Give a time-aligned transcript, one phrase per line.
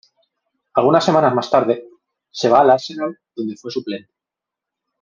[0.73, 1.87] Algunas semanas más tarde,
[2.31, 4.11] se va al Arsenal donde fue suplente.